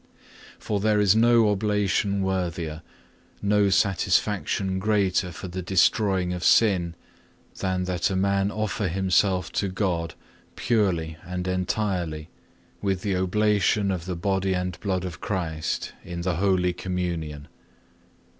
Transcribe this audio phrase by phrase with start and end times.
[0.57, 2.81] For there is no oblation worthier,
[3.39, 6.95] no satisfaction greater for the destroying of sin,
[7.59, 10.15] than that a man offer himself to God
[10.55, 12.29] purely and entirely
[12.81, 17.47] with the oblation of the Body and Blood of Christ in the Holy Communion.